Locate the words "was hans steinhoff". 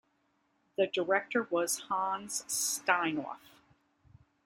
1.51-3.37